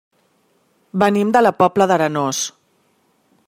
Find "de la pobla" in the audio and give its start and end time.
1.37-1.87